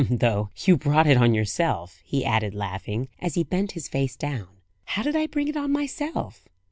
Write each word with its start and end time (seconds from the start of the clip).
"Though 0.09 0.49
you 0.65 0.77
brought 0.77 1.05
it 1.05 1.17
on 1.17 1.35
yourself," 1.35 2.01
he 2.03 2.25
added, 2.25 2.55
laughing, 2.55 3.07
as 3.19 3.35
he 3.35 3.43
bent 3.43 3.73
his 3.73 3.87
face 3.87 4.15
down. 4.15 4.47
"How 4.85 5.03
did 5.03 5.15
I 5.15 5.27
bring 5.27 5.47
it 5.47 5.55
on 5.55 5.71
myself?" 5.71 6.43